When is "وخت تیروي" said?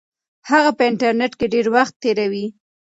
1.75-2.45